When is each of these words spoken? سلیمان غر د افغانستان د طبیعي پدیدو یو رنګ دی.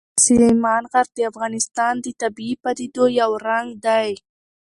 سلیمان 0.25 0.83
غر 0.91 1.07
د 1.17 1.19
افغانستان 1.31 1.93
د 2.01 2.07
طبیعي 2.21 2.55
پدیدو 2.63 3.05
یو 3.19 3.31
رنګ 3.47 3.67
دی. 3.85 4.09